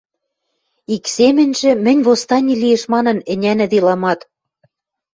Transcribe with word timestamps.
Ик 0.95 1.03
семӹньжӹ, 1.15 1.71
мӹнь 1.85 2.01
восстани 2.05 2.53
лиэш 2.61 2.83
манын 2.93 3.17
ӹнянӹделамат 3.33 4.19